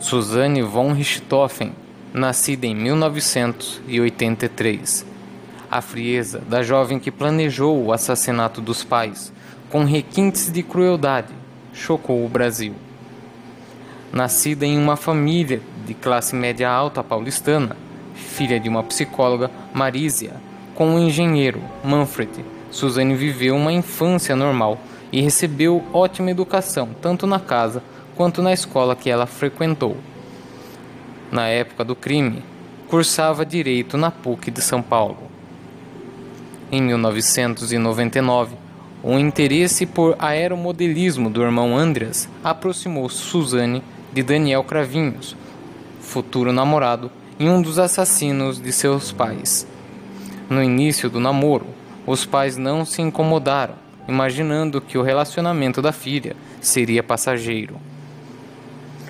Suzanne 0.00 0.62
von 0.62 0.92
Richthofen, 0.92 1.72
nascida 2.14 2.66
em 2.66 2.74
1983. 2.74 5.04
A 5.68 5.82
frieza 5.82 6.40
da 6.48 6.62
jovem 6.62 7.00
que 7.00 7.10
planejou 7.10 7.84
o 7.84 7.92
assassinato 7.92 8.60
dos 8.60 8.84
pais, 8.84 9.32
com 9.68 9.82
requintes 9.82 10.52
de 10.52 10.62
crueldade, 10.62 11.34
chocou 11.74 12.24
o 12.24 12.28
Brasil. 12.28 12.76
Nascida 14.12 14.64
em 14.64 14.78
uma 14.78 14.94
família 14.96 15.60
de 15.84 15.94
classe 15.94 16.32
média 16.34 16.70
alta 16.70 17.02
paulistana, 17.02 17.76
filha 18.14 18.60
de 18.60 18.68
uma 18.68 18.84
psicóloga, 18.84 19.50
Marísia, 19.74 20.34
com 20.76 20.90
um 20.90 20.98
engenheiro, 21.00 21.60
Manfred, 21.82 22.44
Suzane 22.70 23.16
viveu 23.16 23.56
uma 23.56 23.72
infância 23.72 24.36
normal 24.36 24.78
e 25.10 25.20
recebeu 25.20 25.84
ótima 25.92 26.30
educação, 26.30 26.90
tanto 27.02 27.26
na 27.26 27.40
casa 27.40 27.82
quanto 28.18 28.42
na 28.42 28.52
escola 28.52 28.96
que 28.96 29.08
ela 29.08 29.26
frequentou. 29.26 29.96
Na 31.30 31.46
época 31.46 31.84
do 31.84 31.94
crime, 31.94 32.42
cursava 32.88 33.46
direito 33.46 33.96
na 33.96 34.10
PUC 34.10 34.50
de 34.50 34.60
São 34.60 34.82
Paulo. 34.82 35.18
Em 36.72 36.82
1999, 36.82 38.56
o 39.04 39.16
interesse 39.16 39.86
por 39.86 40.16
aeromodelismo 40.18 41.30
do 41.30 41.40
irmão 41.42 41.78
Andreas 41.78 42.28
aproximou 42.42 43.08
Suzane 43.08 43.84
de 44.12 44.24
Daniel 44.24 44.64
Cravinhos, 44.64 45.36
futuro 46.00 46.52
namorado 46.52 47.12
e 47.38 47.48
um 47.48 47.62
dos 47.62 47.78
assassinos 47.78 48.60
de 48.60 48.72
seus 48.72 49.12
pais. 49.12 49.64
No 50.50 50.60
início 50.60 51.08
do 51.08 51.20
namoro, 51.20 51.66
os 52.04 52.26
pais 52.26 52.56
não 52.56 52.84
se 52.84 53.00
incomodaram, 53.00 53.76
imaginando 54.08 54.80
que 54.80 54.98
o 54.98 55.02
relacionamento 55.02 55.80
da 55.80 55.92
filha 55.92 56.34
seria 56.60 57.00
passageiro. 57.00 57.78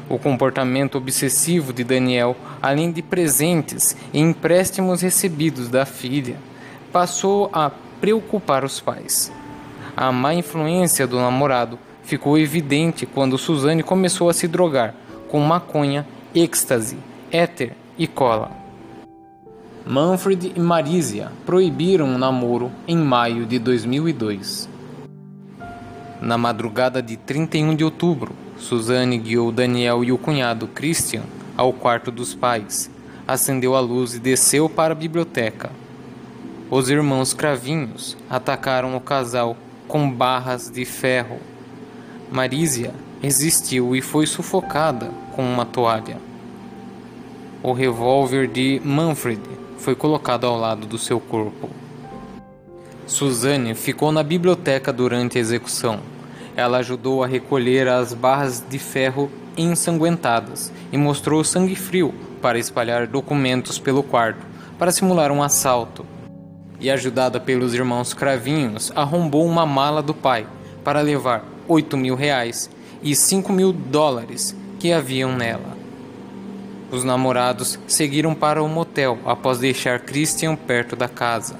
O 0.08 0.18
comportamento 0.18 0.96
obsessivo 0.96 1.72
de 1.72 1.84
Daniel, 1.84 2.34
além 2.62 2.90
de 2.90 3.02
presentes 3.02 3.94
e 4.12 4.18
empréstimos 4.18 5.02
recebidos 5.02 5.68
da 5.68 5.84
filha, 5.84 6.36
passou 6.90 7.50
a 7.52 7.70
preocupar 8.00 8.64
os 8.64 8.80
pais. 8.80 9.30
A 9.94 10.10
má 10.10 10.32
influência 10.32 11.06
do 11.06 11.18
namorado 11.18 11.78
ficou 12.02 12.38
evidente 12.38 13.04
quando 13.04 13.36
Suzane 13.36 13.82
começou 13.82 14.30
a 14.30 14.32
se 14.32 14.48
drogar 14.48 14.94
com 15.28 15.40
maconha, 15.40 16.06
êxtase, 16.34 16.96
éter 17.30 17.74
e 17.98 18.06
cola. 18.06 18.50
Manfred 19.84 20.52
e 20.54 20.60
Marisia 20.60 21.30
proibiram 21.44 22.14
o 22.14 22.18
namoro 22.18 22.70
em 22.86 22.96
maio 22.96 23.44
de 23.44 23.58
2002. 23.58 24.68
Na 26.20 26.38
madrugada 26.38 27.02
de 27.02 27.16
31 27.16 27.74
de 27.74 27.84
outubro, 27.84 28.34
Suzanne 28.58 29.18
guiou 29.18 29.52
Daniel 29.52 30.04
e 30.04 30.12
o 30.12 30.18
cunhado 30.18 30.66
Christian 30.68 31.22
ao 31.56 31.72
quarto 31.72 32.10
dos 32.10 32.34
pais, 32.34 32.90
acendeu 33.26 33.74
a 33.74 33.80
luz 33.80 34.14
e 34.14 34.20
desceu 34.20 34.68
para 34.68 34.92
a 34.92 34.96
biblioteca. 34.96 35.70
Os 36.70 36.88
irmãos 36.88 37.34
Cravinhos 37.34 38.16
atacaram 38.30 38.96
o 38.96 39.00
casal 39.00 39.56
com 39.88 40.10
barras 40.10 40.70
de 40.70 40.84
ferro. 40.84 41.38
Marisia 42.30 42.94
resistiu 43.20 43.96
e 43.96 44.00
foi 44.00 44.26
sufocada 44.26 45.10
com 45.34 45.42
uma 45.42 45.64
toalha. 45.64 46.18
O 47.62 47.72
revólver 47.72 48.46
de 48.46 48.80
Manfred 48.84 49.40
foi 49.78 49.94
colocado 49.94 50.46
ao 50.46 50.56
lado 50.56 50.86
do 50.86 50.98
seu 50.98 51.18
corpo. 51.18 51.68
Suzanne 53.06 53.74
ficou 53.74 54.12
na 54.12 54.22
biblioteca 54.22 54.92
durante 54.92 55.38
a 55.38 55.40
execução. 55.40 56.00
Ela 56.58 56.78
ajudou 56.78 57.22
a 57.22 57.26
recolher 57.28 57.86
as 57.86 58.12
barras 58.12 58.64
de 58.68 58.80
ferro 58.80 59.30
ensanguentadas 59.56 60.72
e 60.90 60.98
mostrou 60.98 61.44
sangue 61.44 61.76
frio 61.76 62.12
para 62.42 62.58
espalhar 62.58 63.06
documentos 63.06 63.78
pelo 63.78 64.02
quarto, 64.02 64.44
para 64.76 64.90
simular 64.90 65.30
um 65.30 65.40
assalto. 65.40 66.04
E 66.80 66.90
ajudada 66.90 67.38
pelos 67.38 67.74
irmãos 67.74 68.12
Cravinhos, 68.12 68.90
arrombou 68.96 69.46
uma 69.46 69.64
mala 69.64 70.02
do 70.02 70.12
pai 70.12 70.48
para 70.82 71.00
levar 71.00 71.44
8 71.68 71.96
mil 71.96 72.16
reais 72.16 72.68
e 73.04 73.14
5 73.14 73.52
mil 73.52 73.72
dólares 73.72 74.52
que 74.80 74.92
haviam 74.92 75.36
nela. 75.36 75.78
Os 76.90 77.04
namorados 77.04 77.78
seguiram 77.86 78.34
para 78.34 78.60
o 78.60 78.68
motel 78.68 79.16
após 79.24 79.60
deixar 79.60 80.00
Christian 80.00 80.56
perto 80.56 80.96
da 80.96 81.08
casa. 81.08 81.54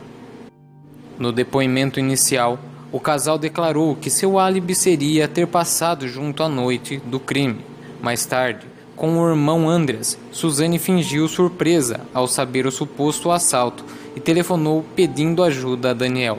No 1.16 1.30
depoimento 1.30 2.00
inicial, 2.00 2.58
o 2.90 2.98
casal 2.98 3.38
declarou 3.38 3.94
que 3.96 4.10
seu 4.10 4.38
álibi 4.38 4.74
seria 4.74 5.28
ter 5.28 5.46
passado 5.46 6.08
junto 6.08 6.42
à 6.42 6.48
noite 6.48 7.02
do 7.04 7.20
crime. 7.20 7.60
Mais 8.00 8.24
tarde, 8.24 8.66
com 8.96 9.18
o 9.18 9.28
irmão 9.28 9.68
Andreas, 9.68 10.18
Suzane 10.32 10.78
fingiu 10.78 11.28
surpresa 11.28 12.00
ao 12.12 12.26
saber 12.26 12.66
o 12.66 12.72
suposto 12.72 13.30
assalto 13.30 13.84
e 14.16 14.20
telefonou 14.20 14.84
pedindo 14.96 15.42
ajuda 15.42 15.90
a 15.90 15.94
Daniel. 15.94 16.38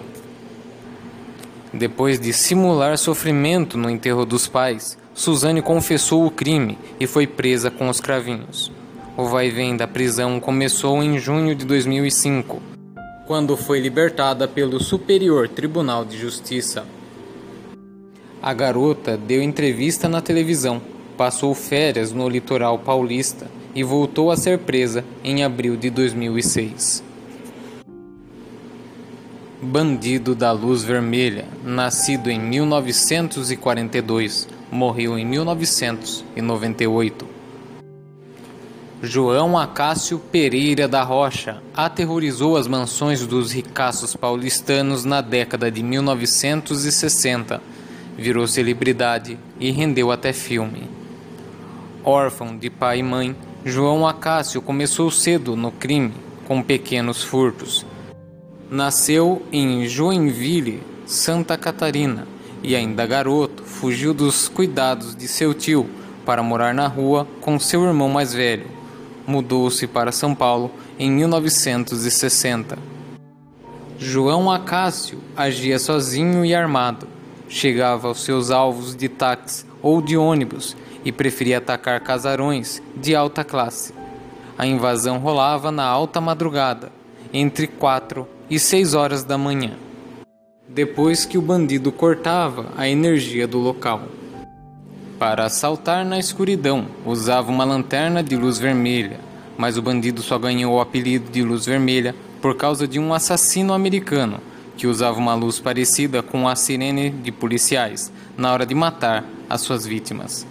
Depois 1.71 2.19
de 2.19 2.33
simular 2.33 2.97
sofrimento 2.97 3.77
no 3.77 3.89
enterro 3.89 4.25
dos 4.25 4.47
pais, 4.47 4.97
Suzane 5.13 5.61
confessou 5.61 6.25
o 6.25 6.31
crime 6.31 6.77
e 6.99 7.05
foi 7.05 7.27
presa 7.27 7.69
com 7.69 7.87
os 7.89 8.01
cravinhos. 8.01 8.71
O 9.15 9.25
vai-vem 9.25 9.77
da 9.77 9.87
prisão 9.87 10.39
começou 10.39 11.03
em 11.03 11.19
junho 11.19 11.53
de 11.53 11.65
2005, 11.65 12.78
quando 13.29 13.55
foi 13.55 13.79
libertada 13.79 14.45
pelo 14.47 14.83
Superior 14.83 15.47
Tribunal 15.47 16.03
de 16.03 16.17
Justiça. 16.17 16.83
A 18.41 18.51
garota 18.55 19.15
deu 19.15 19.43
entrevista 19.43 20.09
na 20.09 20.19
televisão, 20.19 20.81
passou 21.15 21.53
férias 21.53 22.11
no 22.11 22.27
litoral 22.27 22.79
paulista 22.79 23.45
e 23.75 23.83
voltou 23.83 24.31
a 24.31 24.35
ser 24.35 24.57
presa 24.57 25.05
em 25.23 25.43
abril 25.43 25.77
de 25.77 25.91
2006. 25.91 27.03
Bandido 29.61 30.33
da 30.33 30.51
Luz 30.51 30.81
Vermelha, 30.81 31.45
nascido 31.63 32.31
em 32.31 32.39
1942, 32.39 34.47
morreu 34.71 35.19
em 35.19 35.25
1998. 35.27 37.38
João 39.01 39.57
Acácio 39.57 40.19
Pereira 40.19 40.85
da 40.85 41.01
Rocha 41.03 41.63
aterrorizou 41.73 42.57
as 42.57 42.67
mansões 42.67 43.25
dos 43.25 43.49
ricaços 43.49 44.13
paulistanos 44.13 45.05
na 45.05 45.21
década 45.21 45.71
de 45.71 45.81
1960. 45.81 47.61
Virou 48.17 48.45
celebridade 48.45 49.39
e 49.57 49.71
rendeu 49.71 50.11
até 50.11 50.33
filme. 50.33 50.89
Órfão 52.03 52.57
de 52.57 52.69
pai 52.69 52.99
e 52.99 53.03
mãe, 53.03 53.33
João 53.63 54.05
Acácio 54.05 54.61
começou 54.61 55.09
cedo 55.09 55.55
no 55.55 55.71
crime, 55.71 56.13
com 56.45 56.61
pequenos 56.61 57.23
furtos. 57.23 57.85
Nasceu 58.69 59.41
em 59.49 59.87
Joinville, 59.87 60.83
Santa 61.05 61.57
Catarina, 61.57 62.27
e 62.61 62.75
ainda 62.75 63.05
garoto 63.05 63.63
fugiu 63.63 64.13
dos 64.13 64.49
cuidados 64.49 65.15
de 65.15 65.25
seu 65.29 65.53
tio 65.53 65.89
para 66.25 66.43
morar 66.43 66.73
na 66.73 66.87
rua 66.87 67.25
com 67.39 67.57
seu 67.57 67.85
irmão 67.85 68.09
mais 68.09 68.33
velho 68.33 68.78
mudou-se 69.29 69.85
para 69.85 70.11
São 70.11 70.33
Paulo 70.33 70.71
em 70.97 71.11
1960. 71.11 72.77
João 73.99 74.51
Acácio 74.51 75.19
agia 75.37 75.77
sozinho 75.77 76.43
e 76.43 76.55
armado. 76.55 77.07
Chegava 77.47 78.07
aos 78.07 78.23
seus 78.23 78.49
alvos 78.49 78.95
de 78.95 79.07
táxi 79.07 79.65
ou 79.83 80.01
de 80.01 80.17
ônibus 80.17 80.75
e 81.05 81.11
preferia 81.11 81.59
atacar 81.59 81.99
casarões 82.01 82.81
de 82.95 83.15
alta 83.15 83.43
classe. 83.43 83.93
A 84.57 84.65
invasão 84.65 85.19
rolava 85.19 85.71
na 85.71 85.85
alta 85.85 86.19
madrugada, 86.19 86.91
entre 87.31 87.67
4 87.67 88.27
e 88.49 88.59
6 88.59 88.93
horas 88.93 89.23
da 89.23 89.37
manhã, 89.37 89.73
depois 90.67 91.23
que 91.23 91.37
o 91.37 91.41
bandido 91.41 91.91
cortava 91.91 92.65
a 92.75 92.87
energia 92.89 93.47
do 93.47 93.59
local. 93.59 94.01
Para 95.19 95.45
assaltar 95.45 96.05
na 96.05 96.17
escuridão, 96.17 96.87
usava 97.05 97.51
uma 97.51 97.65
lanterna 97.65 98.23
de 98.23 98.37
luz 98.37 98.57
vermelha, 98.57 99.19
mas 99.59 99.75
o 99.75 99.81
bandido 99.81 100.21
só 100.21 100.39
ganhou 100.39 100.75
o 100.75 100.79
apelido 100.79 101.29
de 101.29 101.43
Luz 101.43 101.65
Vermelha 101.65 102.15
por 102.41 102.55
causa 102.55 102.87
de 102.87 102.97
um 102.97 103.13
assassino 103.13 103.73
americano 103.73 104.39
que 104.77 104.87
usava 104.87 105.19
uma 105.19 105.35
luz 105.35 105.59
parecida 105.59 106.23
com 106.23 106.47
a 106.47 106.55
sirene 106.55 107.09
de 107.09 107.29
policiais 107.29 108.09
na 108.37 108.53
hora 108.53 108.65
de 108.65 108.73
matar 108.73 109.25
as 109.49 109.59
suas 109.59 109.85
vítimas. 109.85 110.47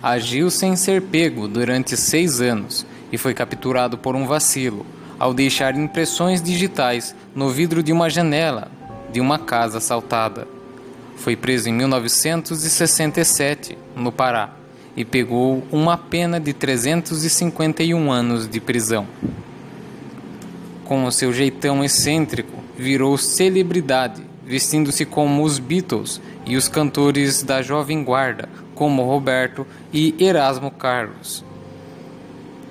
Agiu 0.00 0.48
sem 0.48 0.76
ser 0.76 1.02
pego 1.02 1.48
durante 1.48 1.96
seis 1.96 2.40
anos 2.40 2.86
e 3.10 3.18
foi 3.18 3.34
capturado 3.34 3.98
por 3.98 4.14
um 4.14 4.28
vacilo 4.28 4.86
ao 5.18 5.34
deixar 5.34 5.76
impressões 5.76 6.40
digitais 6.40 7.16
no 7.34 7.50
vidro 7.50 7.82
de 7.82 7.92
uma 7.92 8.08
janela 8.08 8.70
de 9.12 9.20
uma 9.20 9.40
casa 9.40 9.78
assaltada. 9.78 10.46
Foi 11.16 11.34
preso 11.34 11.68
em 11.68 11.72
1967, 11.72 13.76
no 13.96 14.12
Pará, 14.12 14.61
e 14.96 15.04
pegou 15.04 15.62
uma 15.70 15.96
pena 15.96 16.38
de 16.38 16.52
351 16.52 18.10
anos 18.10 18.48
de 18.48 18.60
prisão. 18.60 19.06
Com 20.84 21.04
o 21.04 21.12
seu 21.12 21.32
jeitão 21.32 21.82
excêntrico, 21.82 22.58
virou 22.76 23.16
celebridade 23.16 24.32
vestindo-se 24.44 25.04
como 25.04 25.44
os 25.44 25.58
Beatles 25.58 26.20
e 26.44 26.56
os 26.56 26.68
cantores 26.68 27.42
da 27.42 27.62
Jovem 27.62 28.02
Guarda, 28.02 28.48
como 28.74 29.04
Roberto 29.04 29.66
e 29.92 30.14
Erasmo 30.18 30.70
Carlos. 30.70 31.44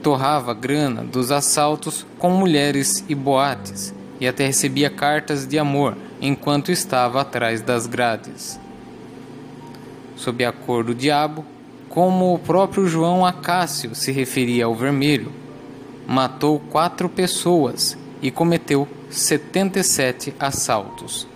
Torrava 0.03 0.53
grana 0.53 1.03
dos 1.03 1.31
assaltos 1.31 2.05
com 2.19 2.29
mulheres 2.29 3.03
e 3.07 3.15
boates, 3.15 3.93
e 4.19 4.27
até 4.27 4.45
recebia 4.45 4.89
cartas 4.89 5.47
de 5.47 5.57
amor 5.57 5.97
enquanto 6.21 6.71
estava 6.71 7.21
atrás 7.21 7.61
das 7.61 7.87
grades. 7.87 8.59
Sob 10.15 10.43
a 10.45 10.51
cor 10.51 10.83
do 10.83 10.93
diabo, 10.93 11.43
como 11.91 12.33
o 12.33 12.39
próprio 12.39 12.87
João 12.87 13.23
Acácio 13.25 13.93
se 13.93 14.13
referia 14.13 14.63
ao 14.63 14.73
vermelho, 14.73 15.33
matou 16.07 16.57
quatro 16.57 17.09
pessoas 17.09 17.97
e 18.21 18.31
cometeu 18.31 18.87
77 19.09 20.33
assaltos. 20.39 21.27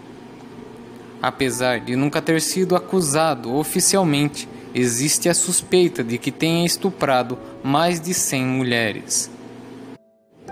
Apesar 1.21 1.81
de 1.81 1.97
nunca 1.97 2.21
ter 2.21 2.41
sido 2.41 2.73
acusado 2.73 3.53
oficialmente, 3.53 4.47
existe 4.73 5.27
a 5.27 5.33
suspeita 5.33 6.01
de 6.01 6.17
que 6.17 6.31
tenha 6.31 6.65
estuprado 6.65 7.37
mais 7.61 7.99
de 7.99 8.13
100 8.13 8.45
mulheres. 8.45 9.29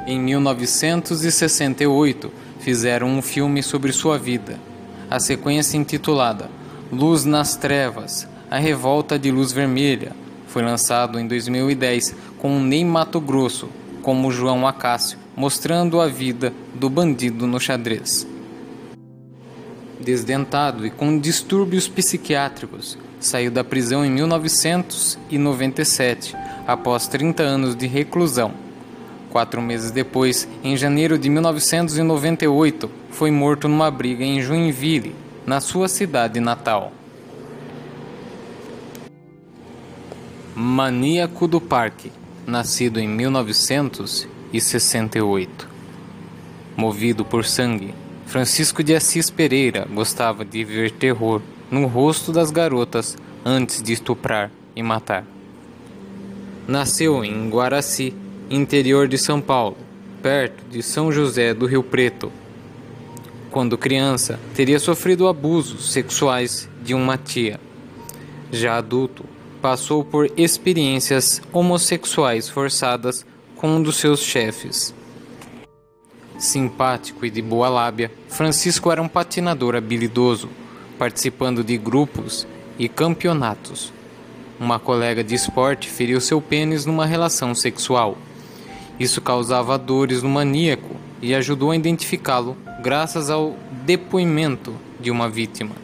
Em 0.06 0.20
1968, 0.20 2.30
fizeram 2.60 3.08
um 3.08 3.22
filme 3.22 3.64
sobre 3.64 3.94
sua 3.94 4.18
vida. 4.18 4.60
A 5.10 5.18
sequência 5.18 5.78
intitulada 5.78 6.50
Luz 6.92 7.24
nas 7.24 7.56
Trevas 7.56 8.28
A 8.54 8.60
Revolta 8.60 9.18
de 9.18 9.32
Luz 9.32 9.52
Vermelha 9.52 10.12
foi 10.46 10.62
lançado 10.62 11.20
em 11.20 11.28
2010 11.28 12.16
com 12.38 12.60
Ney 12.60 12.86
Mato 12.86 13.20
Grosso 13.20 13.68
como 14.04 14.32
João 14.32 14.68
Acácio, 14.68 15.18
mostrando 15.36 16.00
a 16.00 16.08
vida 16.08 16.54
do 16.76 16.88
bandido 16.88 17.48
no 17.48 17.60
xadrez 17.60 18.28
desdentado 20.00 20.86
e 20.86 20.92
com 20.92 21.18
distúrbios 21.18 21.88
psiquiátricos. 21.88 22.96
Saiu 23.20 23.50
da 23.50 23.64
prisão 23.64 24.06
em 24.06 24.12
1997, 24.12 26.36
após 26.68 27.08
30 27.08 27.42
anos 27.42 27.76
de 27.76 27.88
reclusão. 27.88 28.52
Quatro 29.32 29.64
meses 29.64 29.90
depois, 29.90 30.48
em 30.64 30.78
janeiro 30.78 31.18
de 31.18 31.28
1998, 31.28 32.88
foi 33.10 33.32
morto 33.32 33.68
numa 33.68 33.90
briga 33.90 34.24
em 34.24 34.44
Joinville, 34.44 35.16
na 35.44 35.60
sua 35.60 35.88
cidade 35.88 36.40
natal. 36.40 36.92
Maníaco 40.66 41.46
do 41.46 41.60
Parque, 41.60 42.10
nascido 42.48 42.98
em 42.98 43.06
1968. 43.06 45.68
Movido 46.78 47.26
por 47.26 47.44
sangue, 47.44 47.94
Francisco 48.26 48.82
de 48.82 48.96
Assis 48.96 49.30
Pereira 49.30 49.86
gostava 49.94 50.46
de 50.46 50.64
ver 50.64 50.92
terror 50.92 51.42
no 51.70 51.86
rosto 51.86 52.32
das 52.32 52.50
garotas 52.50 53.18
antes 53.44 53.84
de 53.84 53.92
estuprar 53.92 54.50
e 54.74 54.82
matar. 54.82 55.26
Nasceu 56.66 57.26
em 57.26 57.50
Guaraci, 57.50 58.14
interior 58.50 59.10
de 59.10 59.18
São 59.18 59.42
Paulo, 59.42 59.76
perto 60.22 60.64
de 60.72 60.82
São 60.82 61.12
José 61.12 61.54
do 61.54 61.66
Rio 61.66 61.84
Preto. 61.84 62.32
Quando 63.52 63.78
criança, 63.78 64.40
teria 64.56 64.80
sofrido 64.80 65.28
abusos 65.28 65.92
sexuais 65.92 66.70
de 66.82 66.94
uma 66.94 67.18
tia. 67.18 67.60
Já 68.50 68.78
adulto, 68.78 69.26
passou 69.64 70.04
por 70.04 70.30
experiências 70.36 71.42
homossexuais 71.54 72.50
forçadas 72.50 73.26
com 73.56 73.78
um 73.78 73.82
dos 73.82 73.96
seus 73.96 74.20
chefes. 74.20 74.94
Simpático 76.38 77.26
e 77.26 77.30
de 77.30 77.42
boa 77.42 77.70
lábia, 77.70 78.12
Francisco 78.28 78.92
era 78.92 79.02
um 79.02 79.08
patinador 79.08 79.74
habilidoso, 79.74 80.50
participando 81.00 81.64
de 81.64 81.78
grupos 81.78 82.46
e 82.78 82.90
campeonatos. 82.90 83.94
Uma 84.60 84.80
colega 84.80 85.24
de 85.24 85.34
esporte 85.34 85.88
feriu 85.88 86.20
seu 86.20 86.42
pênis 86.42 86.86
numa 86.86 87.06
relação 87.06 87.56
sexual. 87.56 88.18
Isso 89.00 89.22
causava 89.22 89.78
dores 89.78 90.22
no 90.22 90.30
maníaco 90.30 90.98
e 91.22 91.34
ajudou 91.34 91.72
a 91.72 91.76
identificá-lo 91.78 92.58
graças 92.82 93.30
ao 93.30 93.56
depoimento 93.86 94.76
de 95.00 95.10
uma 95.10 95.30
vítima. 95.30 95.83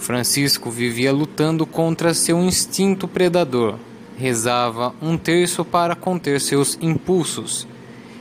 Francisco 0.00 0.70
vivia 0.70 1.12
lutando 1.12 1.64
contra 1.64 2.12
seu 2.12 2.38
instinto 2.40 3.06
predador. 3.06 3.76
Rezava 4.18 4.92
um 5.00 5.16
terço 5.16 5.64
para 5.64 5.94
conter 5.94 6.40
seus 6.40 6.76
impulsos 6.80 7.68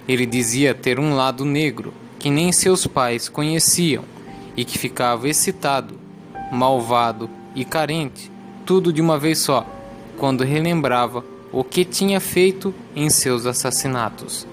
ele 0.10 0.26
dizia 0.26 0.74
ter 0.74 1.00
um 1.00 1.14
lado 1.14 1.46
negro 1.46 1.94
que 2.18 2.32
nem 2.32 2.52
seus 2.52 2.88
pais 2.88 3.30
conheciam 3.30 4.04
e 4.58 4.66
que 4.66 4.76
ficava 4.76 5.30
excitado, 5.30 6.00
malvado 6.52 7.30
e 7.54 7.64
carente, 7.64 8.32
tudo 8.66 8.92
de 8.92 9.00
uma 9.00 9.20
vez 9.20 9.38
só, 9.38 9.64
quando 10.18 10.44
relembrava 10.44 11.24
o 11.52 11.64
que 11.64 11.86
tinha 11.86 12.20
feito 12.20 12.74
em 12.96 13.08
seus 13.08 13.46
assassinatos. 13.46 14.48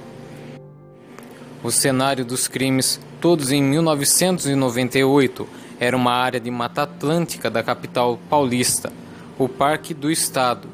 O 1.64 1.70
cenário 1.70 2.23
dos 2.23 2.46
crimes, 2.46 3.00
todos 3.19 3.50
em 3.50 3.62
1998, 3.62 5.49
era 5.78 5.96
uma 5.96 6.12
área 6.12 6.40
de 6.40 6.50
Mata 6.50 6.82
Atlântica 6.82 7.50
da 7.50 7.62
capital 7.62 8.19
paulista, 8.28 8.93
o 9.38 9.49
Parque 9.49 9.93
do 9.93 10.11
Estado, 10.11 10.69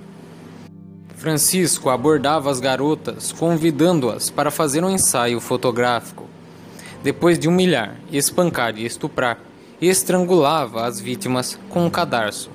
Francisco 1.23 1.89
abordava 1.89 2.51
as 2.51 2.59
garotas, 2.59 3.31
convidando-as 3.31 4.29
para 4.29 4.51
fazer 4.51 4.83
um 4.83 4.91
ensaio 4.91 5.39
fotográfico. 5.39 6.27
Depois 7.01 7.39
de 7.39 7.47
humilhar, 7.47 7.95
espancar 8.11 8.77
e 8.77 8.85
estuprar, 8.85 9.39
estrangulava 9.81 10.85
as 10.85 10.99
vítimas 10.99 11.57
com 11.71 11.87
um 11.87 11.91
cadarço. 11.91 12.51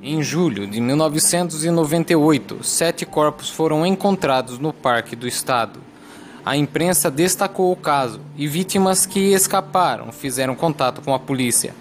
Em 0.00 0.22
julho 0.22 0.68
de 0.68 0.80
1998, 0.80 2.62
sete 2.62 3.04
corpos 3.04 3.50
foram 3.50 3.84
encontrados 3.84 4.60
no 4.60 4.72
Parque 4.72 5.16
do 5.16 5.26
Estado. 5.26 5.80
A 6.48 6.56
imprensa 6.56 7.10
destacou 7.10 7.70
o 7.70 7.76
caso 7.76 8.22
e 8.34 8.48
vítimas 8.48 9.04
que 9.04 9.34
escaparam 9.34 10.10
fizeram 10.10 10.54
contato 10.54 11.02
com 11.02 11.12
a 11.12 11.18
polícia. 11.18 11.74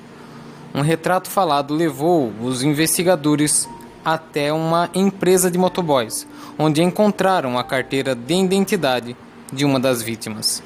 Um 0.75 0.81
retrato 0.81 1.29
falado 1.29 1.73
levou 1.73 2.33
os 2.41 2.63
investigadores 2.63 3.65
até 4.03 4.51
uma 4.51 4.89
empresa 4.93 5.49
de 5.49 5.57
motoboys, 5.57 6.27
onde 6.59 6.83
encontraram 6.83 7.57
a 7.57 7.63
carteira 7.63 8.13
de 8.13 8.33
identidade 8.33 9.15
de 9.53 9.63
uma 9.63 9.79
das 9.79 10.01
vítimas. 10.01 10.61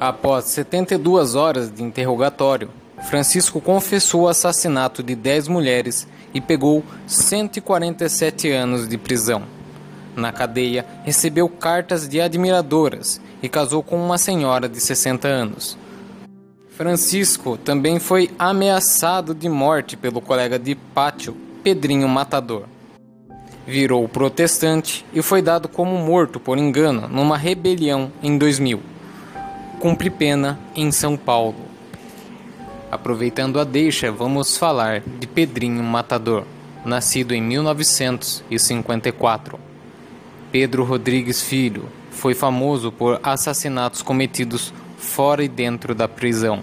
Após 0.00 0.46
72 0.46 1.34
horas 1.34 1.70
de 1.70 1.82
interrogatório, 1.82 2.70
Francisco 3.10 3.60
confessou 3.60 4.22
o 4.22 4.28
assassinato 4.28 5.02
de 5.02 5.14
10 5.14 5.48
mulheres 5.48 6.08
e 6.32 6.40
pegou 6.40 6.82
147 7.06 8.50
anos 8.50 8.88
de 8.88 8.96
prisão. 8.96 9.42
Na 10.16 10.32
cadeia, 10.32 10.84
recebeu 11.04 11.48
cartas 11.48 12.08
de 12.08 12.20
admiradoras 12.20 13.20
e 13.42 13.48
casou 13.48 13.82
com 13.82 13.96
uma 13.96 14.18
senhora 14.18 14.68
de 14.68 14.80
60 14.80 15.26
anos. 15.26 15.76
Francisco 16.76 17.56
também 17.56 18.00
foi 18.00 18.30
ameaçado 18.38 19.34
de 19.34 19.48
morte 19.48 19.96
pelo 19.96 20.20
colega 20.20 20.58
de 20.58 20.74
pátio 20.74 21.34
Pedrinho 21.62 22.06
Matador. 22.08 22.64
Virou 23.66 24.06
protestante 24.08 25.06
e 25.12 25.22
foi 25.22 25.40
dado 25.40 25.68
como 25.68 25.96
morto 25.96 26.40
por 26.40 26.58
engano 26.58 27.08
numa 27.08 27.38
rebelião 27.38 28.12
em 28.22 28.36
2000. 28.36 28.82
Cumpre 29.78 30.10
pena 30.10 30.58
em 30.74 30.90
São 30.90 31.16
Paulo. 31.16 31.54
Aproveitando 32.90 33.60
a 33.60 33.64
deixa, 33.64 34.12
vamos 34.12 34.56
falar 34.56 35.00
de 35.00 35.26
Pedrinho 35.26 35.82
Matador, 35.82 36.44
nascido 36.84 37.34
em 37.34 37.42
1954. 37.42 39.58
Pedro 40.54 40.84
Rodrigues 40.84 41.42
Filho 41.42 41.88
foi 42.12 42.32
famoso 42.32 42.92
por 42.92 43.18
assassinatos 43.24 44.02
cometidos 44.02 44.72
fora 44.96 45.42
e 45.42 45.48
dentro 45.48 45.96
da 45.96 46.06
prisão. 46.06 46.62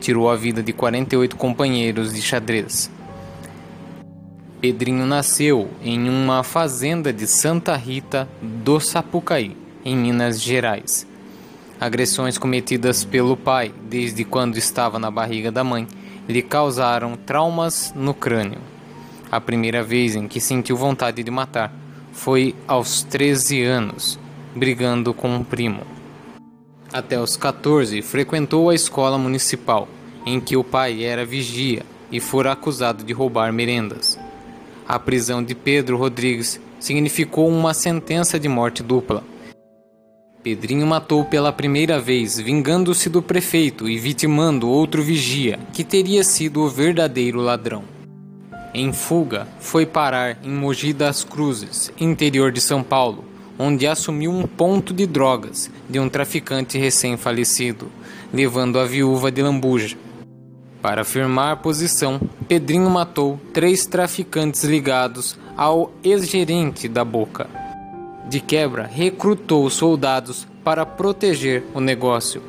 Tirou 0.00 0.28
a 0.28 0.34
vida 0.34 0.60
de 0.60 0.72
48 0.72 1.36
companheiros 1.36 2.12
de 2.12 2.20
xadrez 2.20 2.90
Pedrinho 4.60 5.06
nasceu 5.06 5.70
em 5.80 6.08
uma 6.08 6.42
fazenda 6.42 7.12
de 7.12 7.28
Santa 7.28 7.76
Rita 7.76 8.28
do 8.42 8.80
Sapucaí, 8.80 9.56
em 9.84 9.96
Minas 9.96 10.42
Gerais. 10.42 11.06
Agressões 11.80 12.38
cometidas 12.38 13.04
pelo 13.04 13.36
pai 13.36 13.72
desde 13.88 14.24
quando 14.24 14.56
estava 14.56 14.98
na 14.98 15.12
barriga 15.12 15.52
da 15.52 15.62
mãe 15.62 15.86
lhe 16.28 16.42
causaram 16.42 17.14
traumas 17.14 17.92
no 17.94 18.12
crânio. 18.12 18.58
A 19.30 19.40
primeira 19.40 19.80
vez 19.80 20.16
em 20.16 20.26
que 20.26 20.40
sentiu 20.40 20.76
vontade 20.76 21.22
de 21.22 21.30
matar 21.30 21.72
foi 22.18 22.52
aos 22.66 23.04
13 23.04 23.62
anos, 23.62 24.18
brigando 24.54 25.14
com 25.14 25.28
um 25.28 25.44
primo. 25.44 25.82
Até 26.92 27.18
os 27.20 27.36
14 27.36 28.02
frequentou 28.02 28.70
a 28.70 28.74
escola 28.74 29.16
municipal, 29.16 29.88
em 30.26 30.40
que 30.40 30.56
o 30.56 30.64
pai 30.64 31.04
era 31.04 31.24
vigia 31.24 31.86
e 32.10 32.18
fora 32.18 32.50
acusado 32.50 33.04
de 33.04 33.12
roubar 33.12 33.52
merendas. 33.52 34.18
A 34.86 34.98
prisão 34.98 35.42
de 35.42 35.54
Pedro 35.54 35.96
Rodrigues 35.96 36.60
significou 36.80 37.48
uma 37.48 37.72
sentença 37.72 38.38
de 38.38 38.48
morte 38.48 38.82
dupla. 38.82 39.22
Pedrinho 40.42 40.86
matou 40.86 41.24
pela 41.24 41.52
primeira 41.52 42.00
vez, 42.00 42.38
vingando-se 42.38 43.08
do 43.08 43.22
prefeito 43.22 43.88
e 43.88 43.96
vitimando 43.96 44.68
outro 44.68 45.02
vigia, 45.02 45.58
que 45.72 45.84
teria 45.84 46.24
sido 46.24 46.62
o 46.62 46.68
verdadeiro 46.68 47.40
ladrão. 47.40 47.97
Em 48.80 48.92
fuga, 48.92 49.48
foi 49.58 49.84
parar 49.84 50.38
em 50.40 50.50
Mogi 50.50 50.92
das 50.92 51.24
Cruzes, 51.24 51.90
interior 51.98 52.52
de 52.52 52.60
São 52.60 52.80
Paulo, 52.80 53.24
onde 53.58 53.88
assumiu 53.88 54.30
um 54.30 54.46
ponto 54.46 54.94
de 54.94 55.04
drogas 55.04 55.68
de 55.90 55.98
um 55.98 56.08
traficante 56.08 56.78
recém-falecido, 56.78 57.90
levando 58.32 58.78
a 58.78 58.84
viúva 58.84 59.32
de 59.32 59.42
lambuja. 59.42 59.96
Para 60.80 61.02
firmar 61.02 61.56
posição, 61.56 62.20
Pedrinho 62.46 62.88
matou 62.88 63.40
três 63.52 63.84
traficantes 63.84 64.62
ligados 64.62 65.36
ao 65.56 65.90
ex-gerente 66.04 66.86
da 66.86 67.04
Boca. 67.04 67.50
De 68.28 68.38
quebra, 68.38 68.86
recrutou 68.86 69.68
soldados 69.70 70.46
para 70.62 70.86
proteger 70.86 71.64
o 71.74 71.80
negócio. 71.80 72.40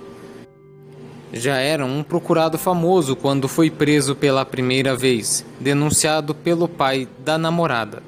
Já 1.32 1.58
era 1.58 1.86
um 1.86 2.02
procurado 2.02 2.58
famoso 2.58 3.16
quando 3.16 3.48
foi 3.48 3.70
preso 3.70 4.16
pela 4.16 4.44
primeira 4.44 4.96
vez, 4.96 5.46
denunciado 5.60 6.34
pelo 6.34 6.68
pai 6.68 7.08
da 7.20 7.38
namorada. 7.38 8.02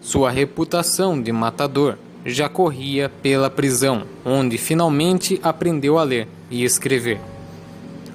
Sua 0.00 0.30
reputação 0.30 1.20
de 1.20 1.32
matador 1.32 1.98
já 2.24 2.48
corria 2.48 3.08
pela 3.08 3.50
prisão, 3.50 4.04
onde 4.24 4.58
finalmente 4.58 5.40
aprendeu 5.42 5.98
a 5.98 6.04
ler 6.04 6.28
e 6.48 6.64
escrever. 6.64 7.20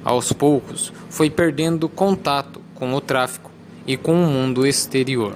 Aos 0.04 0.32
poucos, 0.32 0.94
foi 1.10 1.30
perdendo 1.30 1.90
contato 1.90 2.62
com 2.76 2.94
o 2.94 3.02
tráfico 3.02 3.52
e 3.86 3.98
com 3.98 4.14
o 4.14 4.28
mundo 4.28 4.66
exterior. 4.66 5.36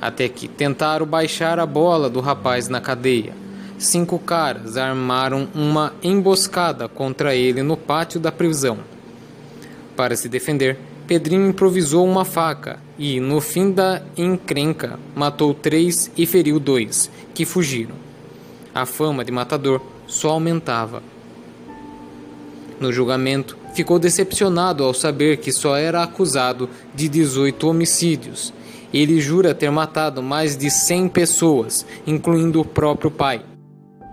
Até 0.00 0.28
que 0.28 0.48
tentaram 0.48 1.04
baixar 1.04 1.58
a 1.58 1.66
bola 1.66 2.08
do 2.08 2.20
rapaz 2.20 2.68
na 2.68 2.80
cadeia. 2.80 3.34
Cinco 3.80 4.18
caras 4.18 4.76
armaram 4.76 5.48
uma 5.54 5.94
emboscada 6.02 6.86
contra 6.86 7.34
ele 7.34 7.62
no 7.62 7.78
pátio 7.78 8.20
da 8.20 8.30
prisão. 8.30 8.80
Para 9.96 10.14
se 10.16 10.28
defender, 10.28 10.76
Pedrinho 11.06 11.48
improvisou 11.48 12.06
uma 12.06 12.26
faca 12.26 12.78
e, 12.98 13.18
no 13.18 13.40
fim 13.40 13.70
da 13.70 14.02
encrenca, 14.18 15.00
matou 15.16 15.54
três 15.54 16.10
e 16.14 16.26
feriu 16.26 16.60
dois, 16.60 17.10
que 17.32 17.46
fugiram. 17.46 17.94
A 18.74 18.84
fama 18.84 19.24
de 19.24 19.32
matador 19.32 19.80
só 20.06 20.32
aumentava. 20.32 21.02
No 22.78 22.92
julgamento, 22.92 23.56
ficou 23.72 23.98
decepcionado 23.98 24.84
ao 24.84 24.92
saber 24.92 25.38
que 25.38 25.52
só 25.52 25.74
era 25.74 26.02
acusado 26.02 26.68
de 26.94 27.08
18 27.08 27.66
homicídios. 27.66 28.52
Ele 28.92 29.22
jura 29.22 29.54
ter 29.54 29.70
matado 29.70 30.22
mais 30.22 30.54
de 30.54 30.70
100 30.70 31.08
pessoas, 31.08 31.86
incluindo 32.06 32.60
o 32.60 32.64
próprio 32.64 33.10
pai. 33.10 33.42